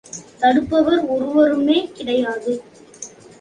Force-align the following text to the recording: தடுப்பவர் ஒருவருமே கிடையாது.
தடுப்பவர் 0.39 1.03
ஒருவருமே 1.07 1.77
கிடையாது. 1.93 2.53